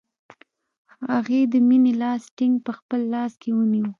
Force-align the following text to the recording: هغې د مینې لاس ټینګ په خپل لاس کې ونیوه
هغې 1.11 1.41
د 1.51 1.53
مینې 1.67 1.93
لاس 2.01 2.21
ټینګ 2.37 2.55
په 2.65 2.71
خپل 2.79 3.01
لاس 3.13 3.31
کې 3.41 3.49
ونیوه 3.53 3.89